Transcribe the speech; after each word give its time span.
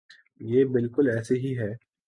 یہ 0.41 0.65
بالکل 0.65 1.09
ایسے 1.09 1.35
ہی 1.35 1.57
ہے۔ 1.57 1.71